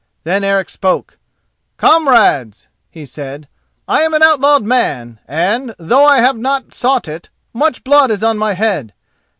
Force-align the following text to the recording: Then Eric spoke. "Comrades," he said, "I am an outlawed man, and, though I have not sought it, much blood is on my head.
Then 0.23 0.43
Eric 0.43 0.71
spoke. 0.71 1.19
"Comrades," 1.77 2.67
he 2.89 3.05
said, 3.05 3.47
"I 3.87 4.01
am 4.01 4.15
an 4.15 4.23
outlawed 4.23 4.63
man, 4.63 5.19
and, 5.27 5.75
though 5.77 6.05
I 6.05 6.21
have 6.21 6.37
not 6.39 6.73
sought 6.73 7.07
it, 7.07 7.29
much 7.53 7.83
blood 7.83 8.09
is 8.09 8.23
on 8.23 8.39
my 8.39 8.53
head. 8.53 8.93